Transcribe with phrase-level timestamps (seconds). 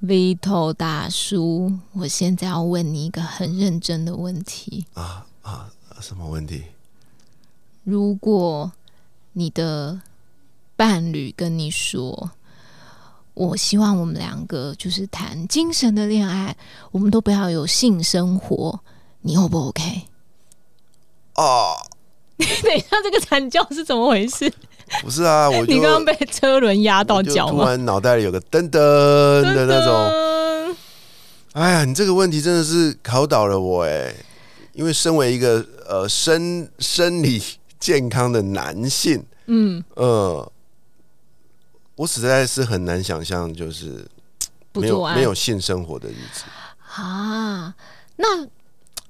[0.00, 5.70] V 头大叔，我现在要问你一个很认真的问题啊啊！
[6.00, 6.64] 什么问题？
[7.84, 8.72] 如果
[9.34, 10.00] 你的
[10.74, 12.30] 伴侣跟你说
[13.34, 16.56] ：“我希望我们两个就是谈精神的恋爱，
[16.92, 18.80] 我们都不要有性生活，
[19.20, 20.08] 你 O 不 OK？”
[21.34, 21.76] 啊！
[22.40, 24.50] 等一下，这个惨叫是怎么回事？
[25.02, 27.64] 不是啊，我你刚刚被车轮压到脚吗？
[27.64, 30.74] 突然脑袋里有个噔噔的那种。
[31.52, 34.14] 哎呀，你这个问题真的是考倒了我哎！
[34.72, 37.42] 因为身为一个呃生生理
[37.80, 40.52] 健康的男性，嗯呃，
[41.96, 44.06] 我实在是很难想象，就是
[44.74, 46.44] 没有没有性生活的日子
[46.94, 47.74] 啊。
[48.16, 48.46] 那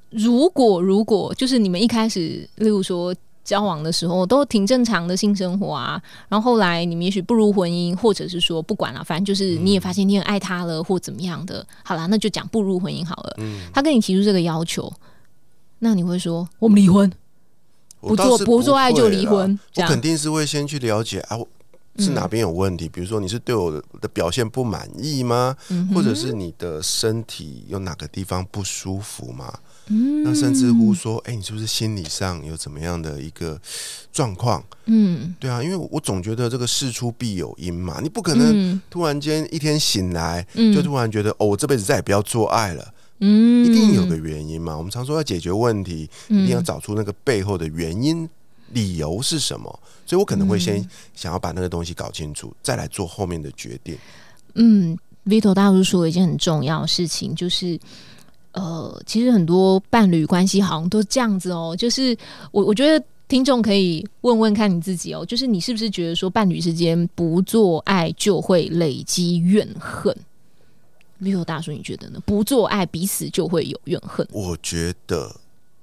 [0.08, 3.14] 如果如果就是你们一开始，例如说
[3.50, 13.34] 交往的时候都挺正常的性生活啊，然后后来你们也许步入婚姻，或者是说不管了，反正就是你也发现你很爱他了，或怎么样的，好啦，那就讲步入婚姻好了。
[13.38, 14.92] 嗯，他跟你提出这个要求。
[15.80, 17.10] 那你会说我们离婚，
[18.00, 19.58] 不做不做爱就离婚？
[19.78, 21.36] 我肯定是会先去了解啊，
[21.96, 22.88] 是哪边有问题？
[22.88, 25.56] 比如说你是对我的表现不满意吗？
[25.92, 29.58] 或者是你的身体有哪个地方不舒服吗？
[30.24, 33.60] 那甚至乎说，哎，你是不是心理上有怎么样的一个
[34.12, 34.62] 状况？
[34.86, 42.94] 嗯，对啊，因为我总觉得这个事出必有因嘛，你不可能突然间一天醒来就突然觉得哦，我这辈子再也不要做爱了。
[43.22, 44.77] 嗯，一定有个原因嘛。
[44.77, 48.27] 我们常说要解决问题，一定要找出那个背后的原因、
[48.72, 49.67] 理由是什么。
[50.07, 50.83] 所以我可能会先
[51.14, 53.96] 想要把那个东西搞清楚，再来做后面的决定。
[54.55, 54.96] 嗯
[55.27, 57.78] ，Vito 大叔说一件很重要的事情，就是
[58.52, 61.74] 呃，其实很多伴侣关系好像都这样子哦。
[61.78, 62.16] 就是
[62.50, 70.16] 我我觉得听众可以问问看你自己哦，就是你是不是觉得说伴侣之间不做爱就会累积怨恨？
[71.18, 72.18] 没有大叔，你觉得呢？
[72.24, 74.27] 不做爱，彼此就会有怨恨。
[74.33, 75.36] 我觉得，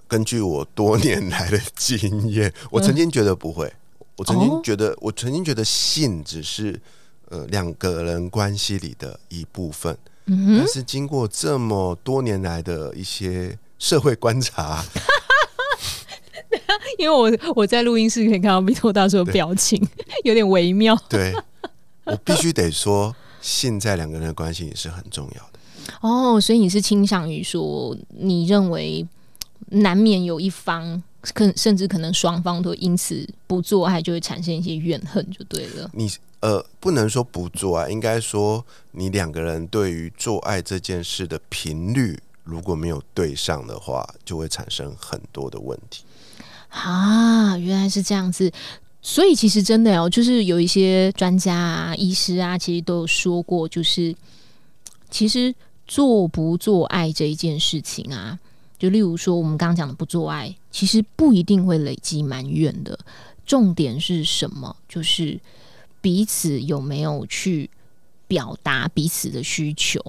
[0.07, 3.71] 根据我多年来的经验，我曾经觉得不会。
[4.15, 6.81] 我曾经觉得，我曾经觉得性只是
[7.29, 9.95] 呃两个人关系里的一部分。
[10.27, 14.83] 嗯但是经过这么多年来的一些社会观察，
[16.99, 19.81] 因为我我在录音室可以看到米托大叔的表情
[20.23, 20.97] 有点微妙。
[21.09, 21.33] 对，
[22.05, 23.15] 我必须得说。
[23.39, 25.59] 现在两个人的关系也是很重要的
[26.01, 29.07] 哦，所以你是倾向于说，你认为
[29.67, 35.89] 难免有一方，可甚至可能双方都因此不做爱，就会产生一些怨恨，就对了。
[35.93, 36.11] 你
[36.47, 46.05] 呃，不能说不做爱，应该说你两个人对于做爱这件事的频率如果没有对上的话，就会产生很多的问题。
[46.69, 48.49] 啊，原来是这样子。
[49.01, 54.15] 所以其实真的哦，就是有一些专家啊、医师啊，其实都有说过，就是
[55.09, 55.53] 其实
[55.85, 58.39] 做不做爱这一件事情啊，
[58.79, 62.97] 就例如说我们刚刚讲的不做爱，其实不一定会累积埋怨的。
[63.45, 64.73] 重点是什么？
[64.87, 65.37] 就是
[66.07, 67.69] 彼此有没有去
[68.27, 69.99] 表达彼此的需求。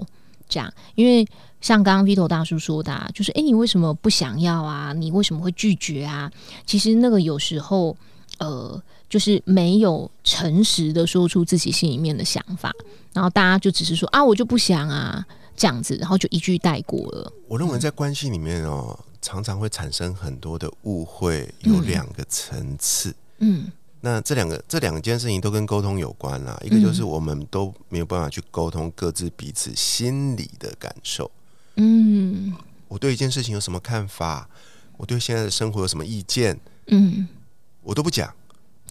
[0.49, 1.27] 这样，因为
[1.61, 4.93] 像刚刚 Vito 大叔说的，就是哎，你为什么不想要啊？
[4.93, 6.31] 你为什么会拒绝啊？
[6.65, 7.97] 其实那个有时候。
[8.39, 12.73] 呃，就是没有诚实的说出自己心里面的想法，
[13.13, 15.27] 然后大家就只是说啊，我就不想啊，
[15.57, 17.33] 这样子，然后就一句带过了。
[17.49, 23.13] 我认为在关系里面哦，常常会产生很多的误会，有两个层次。
[23.39, 23.73] 嗯，
[24.09, 26.59] 那这两个这两件事情都跟沟通有关啦。
[26.65, 31.31] 一个就是我们都没有办法去沟通各自彼此心里的感受。
[31.77, 32.55] 嗯，
[32.89, 34.49] 我对一件事情有什么看法？
[34.97, 36.59] 我对现在的生活有什么意见？
[36.87, 37.29] 嗯。
[37.83, 38.31] 我都不讲，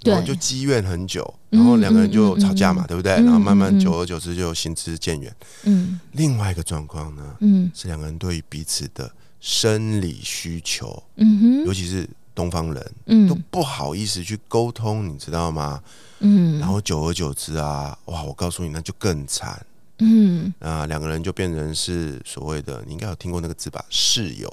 [0.04, 1.22] 然后就积怨很久，
[1.52, 3.12] 然后两个人就吵架嘛，对不对？
[3.12, 5.36] 然后慢慢久而久之就行之渐远。
[5.64, 15.82] 嗯，另外一个状况呢，嗯，是两个人对于彼此的生理需求，嗯哼，尤其是东方人，嗯，都不好意思去沟通，你知道吗？
[16.20, 19.66] 嗯，然后久而久之啊，哇，我告诉你，那就更惨。
[19.98, 24.48] 嗯，啊两个人就变成是所谓的，你应该有听过那个字吧，室友。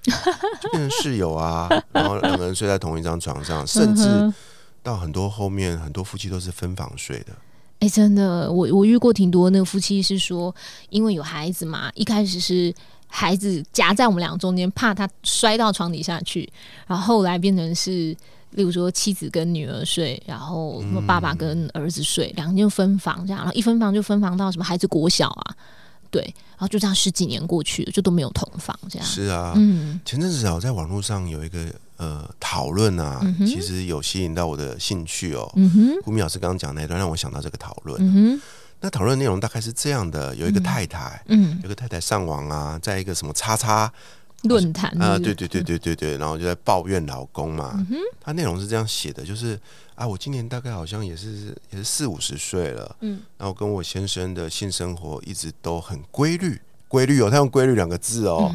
[0.60, 4.32] 就变成室友啊，然后两个人睡在同一张床上，甚至
[4.82, 7.32] 到很多后面很多夫妻都是分房睡的。
[7.80, 10.54] 哎，真的，我我遇过挺多那个夫妻是说，
[10.88, 12.74] 因为有孩子嘛，一开始是
[13.10, 16.50] 孩子夹在我们俩中间，怕他摔到床底下去，
[16.86, 18.16] 然后后来变成是，
[18.52, 25.54] 例如说妻子跟女儿睡，然后爸爸跟儿子睡，两个人就分房这样，然后一分房就分房到什么孩子国小啊，
[26.10, 29.06] 对，然后就这样十几年过去了，就都没有同房这样。
[29.06, 31.66] 是啊，嗯，前阵子啊，在网络上有一个。
[32.00, 35.46] 呃，讨论啊，其实有吸引到我的兴趣哦。
[36.02, 38.40] 胡明老师刚刚讲那段，让我想到这个讨论。
[38.80, 43.92] 那讨论内容大概是这样的：有一个太太，嗯，有个太太上网啊，在一个什么叉叉
[44.44, 47.86] 论坛啊，对对对对对对，然后就在抱怨老公嘛。
[48.20, 49.58] 他内容是这样写的，就是
[49.94, 56.60] 啊，我今年大概好像也是也是四五十岁了，嗯，然后跟我先生的性生活一直都很规律。
[56.90, 58.52] 规律哦，他用“规律”两个字哦，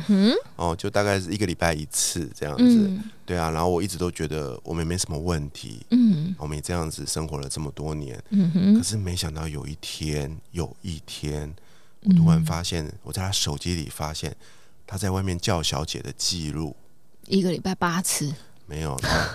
[0.57, 2.91] 哦，就大概是一个礼拜一次这样子，
[3.25, 3.49] 对啊。
[3.49, 8.75] 然后我一直都觉得我们没什么问题，嗯，我们也这样子生活了这么多年，嗯哼。
[8.75, 11.55] 可是没想到有一天，有一天，
[12.03, 14.35] 我突然发现，我在他手机里发现
[14.85, 16.75] 他在外面叫小姐的记录，
[17.27, 18.33] 一个礼拜八次，
[18.65, 19.29] 没有，他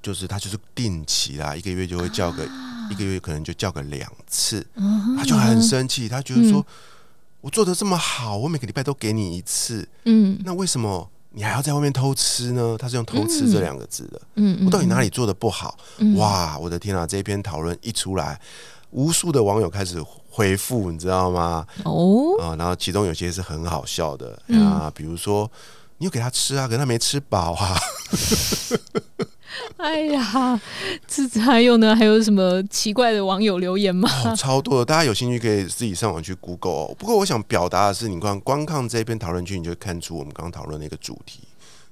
[0.00, 2.48] 就是他就是定期啦，一个月就会叫个，
[2.92, 4.64] 一个月可能就叫个两次，
[5.16, 6.64] 他就很生气，他觉得说。
[7.40, 12.76] 我做的这么好，我每个礼拜都给你一次，嗯，那为什么你还要在外面偷吃呢？
[12.78, 15.78] 他是用“偷吃”这两个字的，嗯，我到底哪里做的不好？
[16.16, 17.06] 哇，我的天啊！
[17.06, 18.38] 这一篇讨论一出来，
[18.90, 21.66] 无数的网友开始回复，你知道吗？
[21.84, 25.50] 哦，啊，然后其中有些是很好笑的啊，比如说
[25.98, 27.78] 你有给他吃啊，可是他没吃饱啊。
[29.82, 30.60] 哎呀，
[31.06, 31.96] 这还有呢？
[31.96, 34.08] 还有什么奇怪的网友留言吗？
[34.36, 36.94] 超多的，大家有兴趣可以自己上网去 Google 哦。
[36.98, 41.40] 不过我想表达的是，你光光看这篇讨论区，你就看出我们刚刚讨论的一个主题，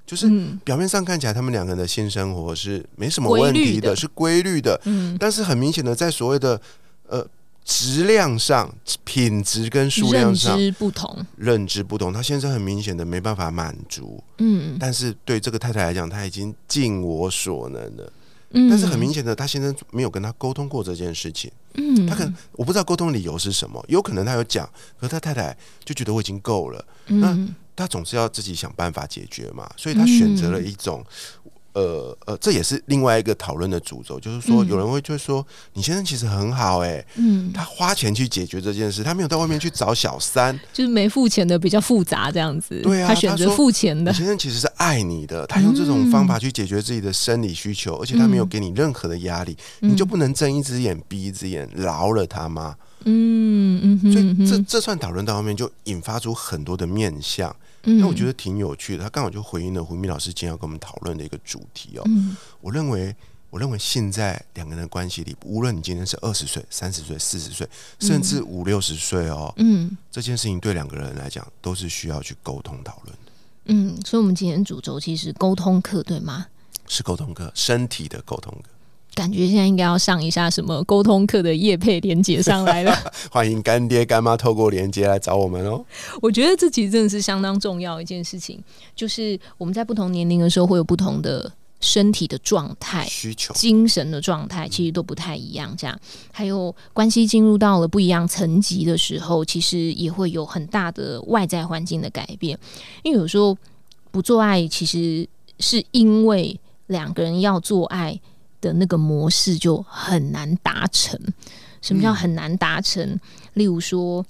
[0.05, 0.29] 就是
[0.63, 4.79] 表面上看起来他们两个人的性生活是没什么问题的，是规律的。
[4.85, 6.61] 嗯，但是很明显的，在所谓的
[7.07, 7.25] 呃。
[7.71, 8.73] 质量上、
[9.03, 18.11] 品质跟数量上认知不同，认知不同，他先生很明显的没办法满足，嗯，但是对这个太太来讲，他已经尽我所能了，
[18.49, 24.67] 嗯，但是很明显的，他先生没有跟他沟通过这件事情，嗯，他可能我不知道沟通理由是什么，有可能他有讲，
[24.99, 25.55] 可是他太太
[25.85, 27.37] 就觉得我已经够了，那
[27.75, 31.05] 他总是要自己想办法解决嘛，所以他选择了一种。
[31.73, 44.11] 呃呃，这也是另外一个讨论的主轴，就是说，有人会就说，你先生其实很好，哎，嗯，他花钱去解决这件事，他没有到外面去找小三，就是没付钱的比较复杂这样子，对啊，他选择付钱的。
[44.11, 52.75] 你先生其实是爱你的，他用这种方法去解决自己的生理需求，而且他没有给你任何的压力，你就不能睁一只眼闭一只眼，饶了他吗？
[53.05, 57.13] 嗯嗯，所以这这算讨论到后面就引发出很多的面
[57.83, 57.99] 相。
[57.99, 62.03] 那我觉得挺有趣的，他刚好就回应了胡明老师今天要跟我们讨论的一个主题哦。
[62.61, 63.15] 我认为，
[63.49, 67.67] 我认为现在两个人的关系里，无论你今天是二十岁、三十岁、四十岁，
[67.99, 73.31] 甚至五六十岁哦，嗯，这件事情对两个人来讲都是需要去沟通讨论的。
[73.65, 76.47] 嗯，所以，我们今天主轴其实沟通课，对吗？
[76.87, 78.69] 是沟通课，身体的沟通课。
[79.15, 82.95] 感觉现在应该要上一下什么沟通课的业配连接上来了。
[83.29, 85.83] 欢迎干爹干妈透过连接来找我们哦。
[86.21, 88.63] 我觉得这其实真的是相当重要一件事情，
[88.95, 91.51] 就是我们在不同年龄的时候会有不同的
[91.81, 95.75] 身体的状态、需求、精神的状态，其实都不太一样。
[95.77, 95.99] 这样，
[96.31, 102.57] 还有关系进入到了不一样层级的时候，其实也会有很大的外在环境的改变。
[103.03, 103.57] 因为有时候
[104.11, 105.27] 不做爱，其实
[105.59, 108.17] 是因为两个人要做爱。
[108.61, 111.19] 的那个模式就很难达成。
[111.81, 113.17] 什么叫很难达成？
[113.53, 114.25] 例如说，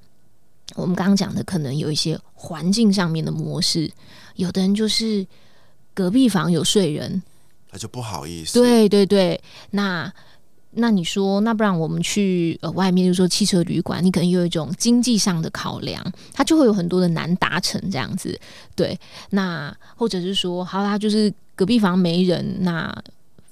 [0.75, 3.91] 我们刚刚讲的，可能有一些环境上面的模式。
[4.35, 5.25] 有的人就是
[5.95, 7.23] 隔壁房有睡人，
[7.71, 8.53] 他就不好意思。
[8.53, 10.13] 对对对，那
[10.69, 18.39] 那你说，那不然我们去呃外面，就说汽车旅馆，你可能有一种经济上的考量，它就会有很多的难达成这样子。
[18.75, 18.95] 对，
[19.31, 22.95] 那或者是说，好啦，就是隔壁房没人，那。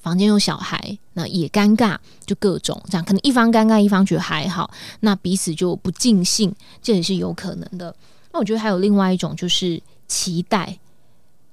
[0.08, 4.72] 房间有小孩，那也尴尬，就各种这样，可能一方尴尬，一方觉得还好，
[5.02, 7.94] 那彼此就不尽兴，这也是有可能的。
[8.32, 10.80] 那我觉得还有另外一种，就是期待，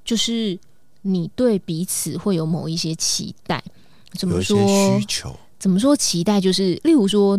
[0.04, 0.56] 就是
[1.02, 3.60] 你对彼此会有某一些期待，
[4.12, 4.56] 怎么说？
[5.00, 5.36] 需求？
[5.58, 5.96] 怎么说？
[5.96, 7.36] 期待就是，例如说，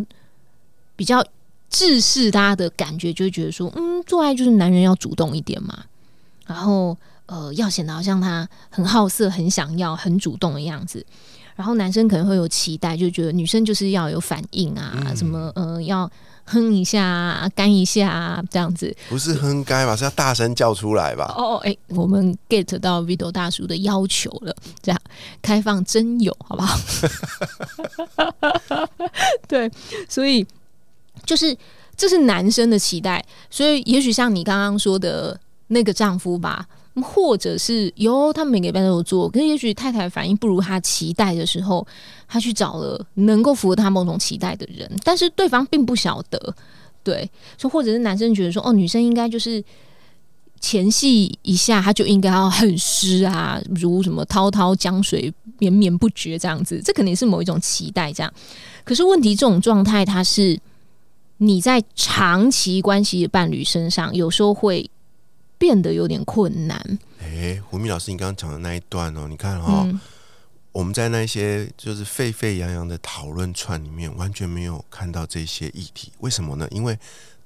[0.97, 1.25] 比较
[1.69, 5.85] 制式，大家的感觉就会觉得说，嗯，做爱就是男人要主动一点嘛，
[6.45, 6.97] 然后。
[7.27, 11.05] 呃，要显得好像他很好色、很想要、很主动的样子，
[11.55, 16.09] 然后男生可能会有期待，就觉得女生就是要有反应啊，什么呃，要
[16.43, 19.95] 哼一下、干一下这样子，不是哼干吧？
[19.95, 21.33] 是要大声叫出来吧？
[21.35, 25.01] 哦，哎，我们 get 到 Vito 大叔的要求了，这样
[25.41, 26.77] 开放真有，好不好？
[29.47, 29.71] 对，
[30.07, 30.45] 所以
[31.25, 31.57] 就是
[31.97, 35.39] 这是男生的期待，所以也许像你刚刚说的
[35.69, 36.67] 那个丈夫吧。
[37.01, 41.85] 或者是有他每个礼拜都有做，可是也许太太反应不如他期待的时候，
[42.25, 46.55] 他去找了能够符合他某种期待的人，但是对方并不晓得，
[47.03, 49.61] 对，说或者是男生觉得说，哦，女生应该就是
[50.61, 58.33] 前戏一下，他就应该要很湿啊， 如什么滔滔江水绵绵不绝这样子，这肯定是某一种期待，这样。
[58.85, 60.57] 可是问题，这种状态，它是
[61.39, 64.89] 你在长期关系的伴侣身上，有时候会。
[65.57, 66.99] 变得有点困难。
[67.19, 69.87] 哎，胡明老师，你刚刚讲的那一段哦，你看哈，
[70.71, 76.11] 我们在那些就是沸沸扬扬的讨论串里面，完全没有看到这些议题。
[76.19, 76.67] 为什么呢？
[76.71, 76.97] 因为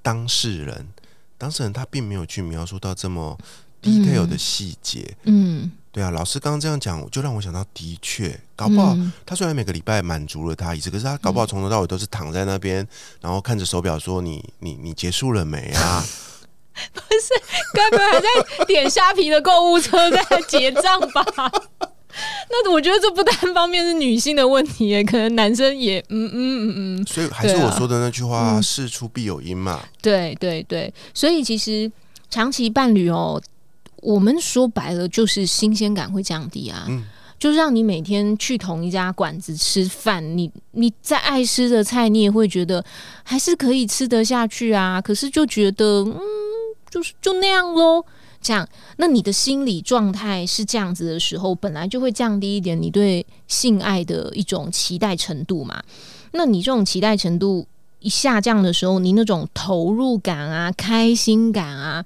[0.02, 0.88] 当事人，
[1.38, 3.38] 当事人他并没有去描述到这么
[3.82, 5.16] detail 的细节。
[5.24, 12.86] 嗯，对啊，老师刚刚这样讲，就让我想到，的确，搞不好他虽然每个礼拜满足了他一次，可是他搞不好从头到尾都是躺在那边，
[13.22, 16.04] 然后看着手表说：“你你你结束了没啊？”
[16.94, 17.34] 不是，
[17.74, 21.26] 该不会还在点虾皮的购物车在结账吧？
[22.50, 27.06] 那我觉得这不单方面是女性的问题，可能男生也嗯嗯嗯嗯。
[27.06, 29.82] 所以还是我说的那句话，事出必有因嘛。
[30.02, 31.90] 对对对，所以其实
[32.30, 33.42] 长期伴侣哦，
[34.02, 36.86] 我们说白了就是新鲜感会降低啊。
[36.90, 37.06] 嗯，
[37.38, 42.84] 就是让你每天去同一家馆子吃饭，你你再爱吃的菜，你也会觉得
[43.24, 45.00] 还是可以吃得下去啊。
[45.00, 46.20] 可是就觉得嗯。
[46.90, 48.04] 就是就那样喽，
[48.42, 48.68] 这样，
[48.98, 55.82] 那你的心理状态是这样子的时候，本来就会降低一点你对性爱的一种期待程度嘛。
[56.32, 57.66] 那你这种期待程度
[58.00, 62.06] 一下降的时候，你那种投入感啊、开心感啊、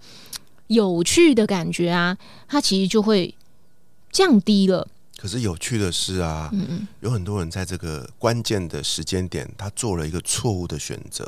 [0.68, 3.36] 有趣的感觉啊，它其实就会
[4.12, 4.88] 降低了。
[5.24, 6.52] 可是有趣的是啊，
[7.00, 11.26] 有很多人在这个关键的时间点，他做了一个错误的选择。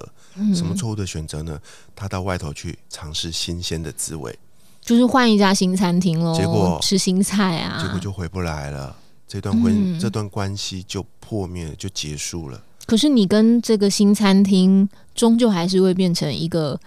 [0.53, 1.57] 什么错误的选择呢？
[1.95, 4.37] 他到外头去尝试新鲜的滋味，
[4.81, 6.35] 就是换一家新餐厅喽。
[6.35, 8.93] 结果吃新菜啊，结果就回不来了。
[9.25, 12.61] 这段婚这段关系就破灭了，就结束了。
[12.85, 16.77] 可是你跟这个新餐厅，终究还是会变成一个。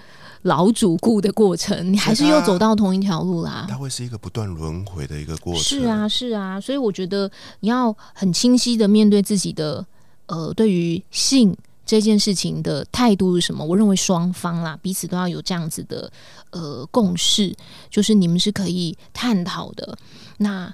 [0.43, 3.67] 老主顾的过程，你还是又走到同一条路啦。
[3.69, 5.63] 它会是一个不断轮回的一个过程。
[5.63, 7.31] 是啊，是啊，所以我觉得
[7.61, 9.85] 你要很清晰的面对自己的
[10.27, 13.65] 呃，对于性这件事情的态度是什么？
[13.65, 16.11] 我认为双方啦，彼此都要有这样子的
[16.51, 17.55] 呃共识，
[17.91, 19.99] 就是你们是可以探讨的。
[20.37, 20.73] 那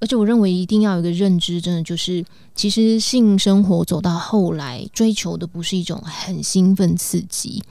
[0.00, 2.24] 而且我认为一定要有一个认知，真的就是
[2.54, 7.62] 其实性生活走到后来，追求的不是一种很兴奋刺激。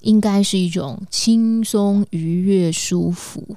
[0.00, 3.56] 应该是一种轻松、愉悦、舒服，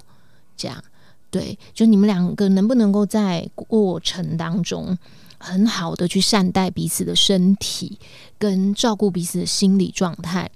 [0.58, 0.84] 这样
[1.32, 1.58] 对。
[1.74, 4.98] 就你们两个能不能够在过程当中
[5.38, 7.98] 很好的去善待彼此的身体，
[8.38, 10.52] 跟照顾彼此的心理状态，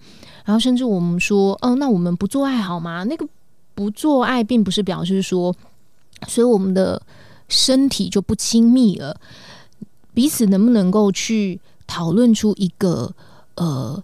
[0.45, 3.03] 然后甚至我们说，哦，那我们不做爱好吗？
[3.03, 3.27] 那个
[3.73, 5.55] 不做爱，并不是表示说，
[6.27, 7.01] 所以我们的
[7.47, 9.19] 身体就不亲密了。
[10.13, 13.13] 彼此能不能够去讨论出一个
[13.55, 14.03] 呃？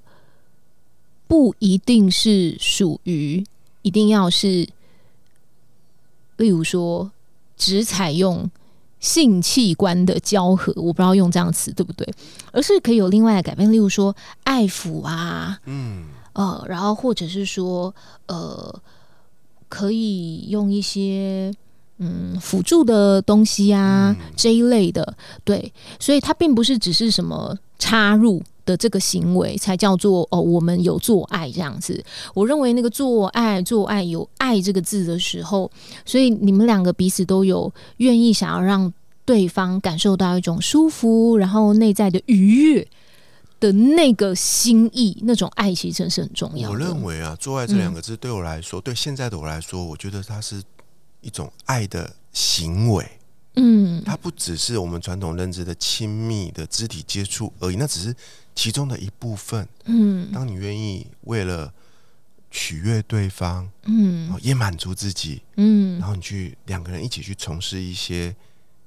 [1.27, 3.44] 不一定是属于，
[3.82, 4.68] 一定要是，
[6.38, 7.12] 例如说
[7.58, 8.50] 只采用
[9.00, 12.08] 性器官的交合，我不知道用这样词对不对，
[12.51, 17.94] 而是可以有另外的改变，例如说爱抚啊，嗯，呃，然后或者是说，
[18.27, 18.82] 呃，
[19.70, 21.53] 可以用一些
[21.98, 28.44] 嗯辅助的东西啊这一类的，对，所以它并不是只是什么插入。
[28.65, 32.03] 的这个行为才叫做哦，我们有做爱这样子。
[32.34, 35.70] 我认为那个做爱、做爱有爱这个字的时候，
[36.05, 38.93] 所以你们两个彼此都有愿意想要让
[39.25, 42.88] 对方感受到一种舒服，然后内在的愉悦
[43.60, 46.70] 的那个心意，那种爱其实真是很重要。
[46.70, 50.63] 我认为啊，做爱这两个字对我来说，对现在的我来说，我觉得它是
[51.20, 53.05] 一种爱的行为。
[53.55, 58.15] 嗯，它不只是我们传统认知的亲密的肢体接触而已，那只是。
[58.55, 61.74] 其中的一部分，嗯，当你愿意为了
[62.51, 68.36] 取悦对方，嗯，也满足自己，嗯，然后你去两个人一起去从事一些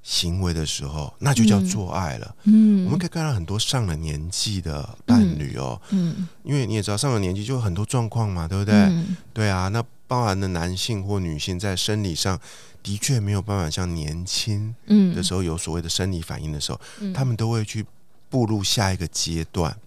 [0.01, 2.35] 行为的时候，那就叫做爱了。
[2.45, 8.89] 嗯，我们可以看到很多上了年纪的伴侣哦，嗯，因为你也知道上了年纪就有很多状况嘛，对不对？
[9.33, 12.39] 对啊，那包含的男性或女性在生理上
[12.81, 15.13] 的确没有办法像年轻嗯。
[15.13, 16.79] 的时候有所谓的生理反应的时候，
[17.13, 17.85] 他们都会去。
[18.29, 19.77] 步入下一个阶段，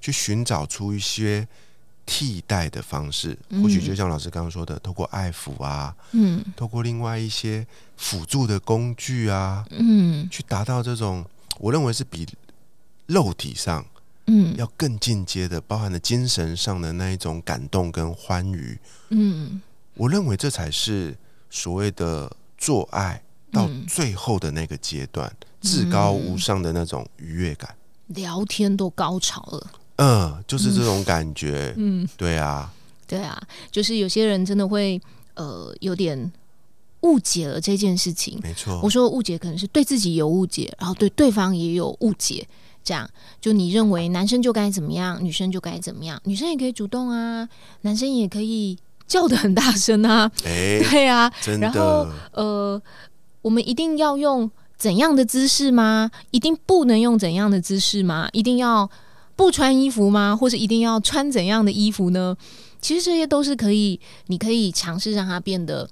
[0.00, 1.46] 去寻找出一些
[2.04, 3.36] 替代的方式。
[3.62, 7.66] 或许就像老师刚刚说的，透过爱抚啊，嗯，透过另外一些
[7.96, 11.24] 辅助的工具啊，嗯，去达到这种
[11.58, 12.26] 我认为是比
[13.06, 13.84] 肉体上，
[14.26, 18.78] 嗯，要更进阶的，包含了精神上的那一种感动跟欢愉。
[19.10, 19.60] 嗯，
[19.94, 21.16] 我认为这才是
[21.48, 27.74] 所谓的做爱到最后的那个阶段，至高无上的那种愉悦感。
[28.08, 32.72] 聊天都高潮了，嗯，就是这种感觉，嗯，对啊，
[33.04, 33.36] 对啊，
[33.68, 35.00] 就是有些人真的会
[35.34, 36.30] 呃有点
[37.00, 38.80] 误解了这件事情，没错。
[38.80, 42.46] 我说误解可能是对自己有误解，然后对对方也有误解，
[42.84, 43.10] 这样。
[43.40, 47.48] 就你认为男生就该怎么样，女生就该怎么样，女生也可以主动啊，
[47.80, 52.80] 男生也可以叫的很大声啊，哎， 对啊，真的，然后呃，
[53.42, 54.48] 我们一定要用。
[54.78, 56.10] 怎样的姿势吗？
[56.30, 58.28] 一定不能用怎样的姿势吗？
[58.32, 58.90] 一定要
[59.34, 60.36] 不穿衣服吗？
[60.36, 62.36] 或者一定要穿怎样的衣服呢？
[62.80, 65.88] 其实这些都是可以，你可以尝试让它变得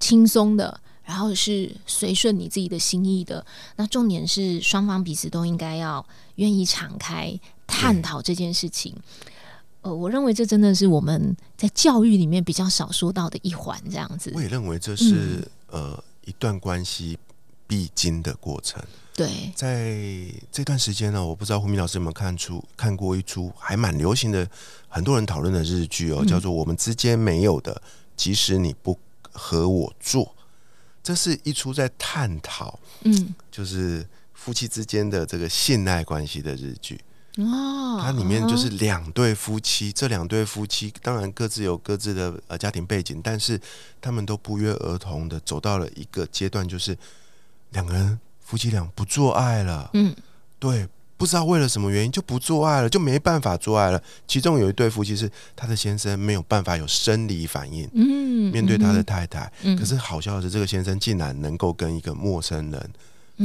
[0.00, 3.46] 轻松的，然后是随顺你自己的心意的。
[3.76, 6.04] 那重点是双方彼此都应该要
[6.34, 8.94] 愿意敞开探讨这件事情。
[9.82, 13.80] 呃，我认为这真的是我们在教育里面比较少说到的一环。
[13.88, 17.16] 这样子，我也认为这是呃一段关系。
[17.72, 18.82] 必经的过程。
[19.14, 19.96] 对，在
[20.50, 24.46] 这段时间呢，我不知道胡明老师有没有看出看过一出还蛮流行的，
[24.88, 27.74] 很多人讨论的日剧哦，叫做《我们之间没有的》，
[28.14, 28.98] 即使你不
[29.30, 30.34] 和我做，
[31.02, 37.00] 这是一出在探讨，嗯，就是夫妻之间的这个信赖关系的日剧。
[37.36, 43.58] 哦，它里面就是两对夫妻，这两对夫妻当然各自有各自的呃家庭背景，但是
[44.00, 46.96] 他们都不约而同的走到了一个阶段，就是。
[47.72, 50.14] 两个人夫妻俩不做爱了，嗯，
[50.58, 50.86] 对，
[51.16, 54.02] 不知道为了什么原因就不做爱了，就没办法做爱了。
[54.26, 62.90] 其中有一对夫妻是他的先生没有办法有生理反应，嗯，面对他的太太，可是好笑的是，这个先生竟然能够跟一个陌生人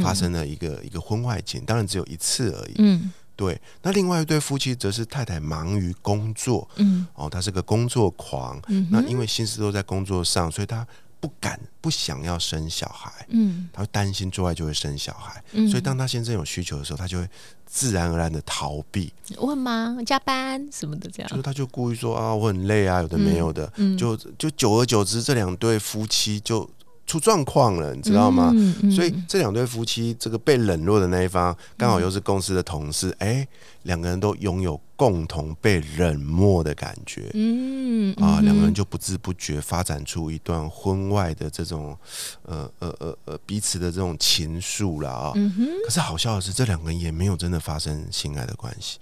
[0.03, 3.59] 发生了一个一个婚外情，当然只有一次而已，嗯，对。
[3.83, 10.85] 那另外一对夫妻则是太太忙于工作，嗯，哦，他是个工作狂，那因为心思都在工作上，所以他。
[11.19, 17.29] 不敢不想要生小孩，嗯，他会担心做爱就会生小孩，嗯，所以当他先生有需求的时候，他就会
[17.65, 19.11] 自然而然的逃避。
[19.37, 26.69] 我很忙，加班什么的，这样，就是他就故意说啊，我很累啊，有的没有的，就就久而久之，这两对夫妻就。
[27.07, 28.53] 出状况了，你知道吗？
[28.93, 33.47] 所以这两对夫妻，这个被冷落的那一方，刚好又是公司的同事，哎，
[33.83, 41.97] 两个人都拥有共同被冷漠的感觉，嗯啊，两个人就不知不觉发展出一段婚外的这种，
[42.43, 45.33] 呃呃呃呃，彼此的这种情愫了啊。
[45.85, 48.99] 可是好笑的是，这两个人也没有真的发生性爱的关系，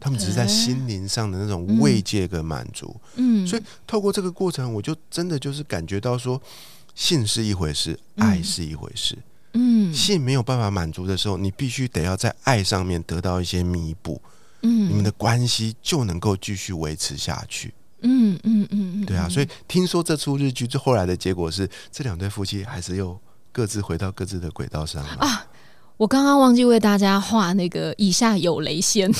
[0.00, 2.96] 他们只是在心灵上的那种慰藉跟满足。
[3.14, 6.42] 嗯，所以透过这个过程，我就真的就是感觉到说。
[6.94, 9.18] 性是一回事，爱是一回事。
[9.52, 14.20] 嗯，性没有办法满足的时候，你必须得要在爱上面得到一些弥补。
[14.62, 17.72] 嗯，你们的关系就能够继续维持下去。
[18.00, 19.28] 嗯嗯嗯，对啊。
[19.28, 23.18] 所以听说这出日剧最后来的结果是，这两对夫妻还是又
[23.52, 25.46] 各自回到各自的轨道上了啊。
[25.96, 29.10] 我刚刚忘记为大家画那个以下有雷线。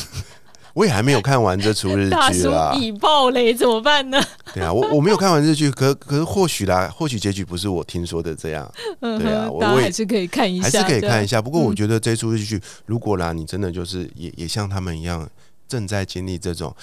[0.74, 2.74] 我也还没有看完这出日剧啊！
[2.74, 4.20] 已爆雷怎么办呢？
[4.52, 8.68] 对啊，我我没有看完日剧，可可是或许啦，或许结局不是我听说的这样。
[9.00, 11.40] 对啊，我还是可以看一下，还是可以看一下。
[11.40, 15.28] 不过我觉得这出日剧，如果啦，你真的就是也也像他们一样，
[15.68, 16.74] 正在经历这种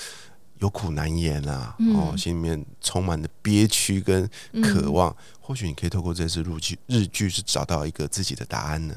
[0.60, 4.26] 有苦难言啊，哦，心里面充满了憋屈跟
[4.64, 8.96] 渴望，或许你可以透过这次日剧日剧是找到一个自己的答案呢。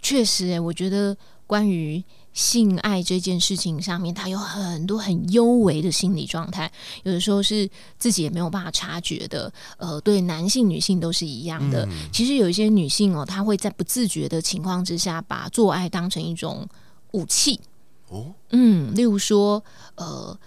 [0.00, 1.14] 确实，哎，我觉得
[1.46, 2.02] 关于。
[2.38, 6.70] 性爱这件事情上面，他有很多很幽微的心理状态，
[7.02, 9.52] 有的时候是自己也没有办法察觉的。
[9.76, 11.88] 呃，对男性、女性都是一样的。
[12.12, 16.64] 其实有一些女性哦，她会在不自觉的情况之下，把做爱当成一种
[17.10, 17.58] 武器。
[18.06, 19.60] 哦，嗯，例如说，
[19.96, 20.38] 呃，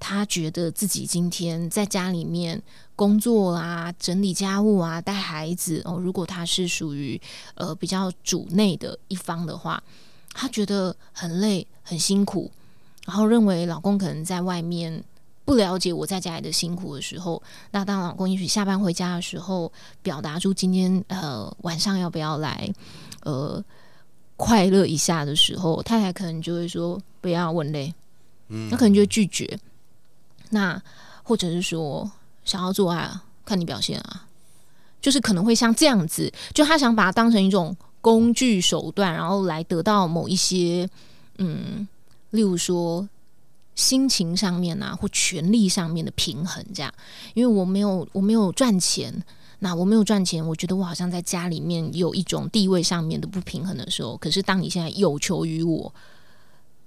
[0.00, 2.60] 她觉得自己今天在家里面
[2.96, 7.20] 工作啊，整理家务啊，带孩子哦，如果她是属于
[7.54, 9.80] 呃比较主内的一方的话。
[10.32, 12.50] 她觉得很累、很辛苦，
[13.06, 15.02] 然后认为老公可能在外面
[15.44, 22.68] 不了解我在家里的辛苦的时候，那当老公也许下班回家的时候，表达出今天呃晚上要不要来
[23.22, 23.64] 呃
[24.36, 27.94] 快乐一下的时候，太太可能就会说不要，问累，
[28.48, 29.58] 嗯，那可能就会拒绝。
[30.50, 30.82] 那
[31.22, 32.10] 或者是说
[32.44, 34.26] 想要做爱啊，看你表现啊，
[35.00, 37.74] 就是可能会像这样子，就他想把它当成一种。
[38.06, 40.88] 工具手段，然后来得到某一些
[41.38, 41.88] 嗯
[42.30, 43.08] 例如说
[43.74, 46.94] 心情上面啊，或权力上面的平衡，这样，
[47.34, 49.12] 因为我没有我没有赚钱，
[49.58, 55.92] 那我没有赚钱，我觉得我好像在家里面有一种地位上面的不平衡的时候，可是当你现在有求于我。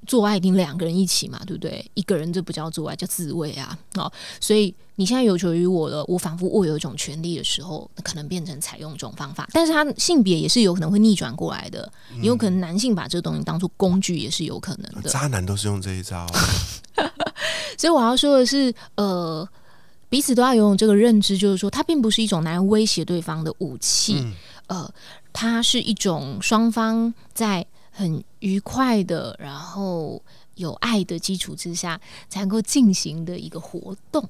[0.07, 1.85] 做爱一定两个人一起嘛，对不对？
[1.93, 3.77] 一个人这不叫做爱，叫自慰啊！
[3.95, 9.47] 哦，所以你现在有求于我了，我仿佛握有一种权利的时候，可能变成采用这种方法。
[9.53, 15.09] 但是他性别也是有可能会逆转过来的，也有可能男性把这个东西当做工具也是有可能的。
[15.09, 16.25] 渣男都是用这一招，
[17.77, 19.47] 所以我要说的是，呃，
[20.09, 24.25] 彼此都要拥有这个认知，就是说，它并不是一种来威胁对方的武器，
[24.67, 24.91] 呃，
[25.33, 27.65] 它是一种双方在。
[27.91, 30.21] 很愉快的，然后
[30.55, 31.99] 有爱的基础之下，
[32.29, 34.27] 才能够进行的一个活动。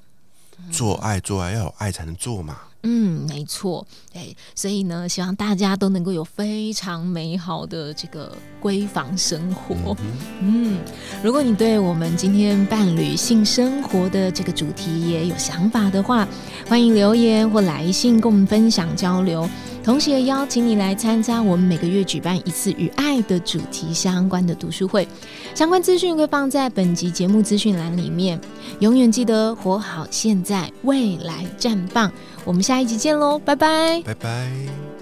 [0.72, 2.58] 做爱，做爱要有爱才能做嘛。
[2.84, 3.86] 嗯，没错。
[4.14, 9.96] 哎，所以呢，希望大家都能够有非常美好的这个闺房生活。
[10.40, 10.80] 嗯，
[11.24, 16.28] 如果你对我们今天伴侣性生活的这个主题也有想法的话，
[16.68, 19.50] 欢迎留言或来信跟我们分享交流。
[19.90, 25.08] 同时也邀请你来参加我们每个月举办一次与爱的主题相关的读书会，
[25.56, 28.40] 相关资讯会放在本集节目资讯栏里面。
[28.82, 32.12] 永远记得活好现在，未来绽放。
[32.46, 34.99] 我们下一集见喽，拜拜，拜拜。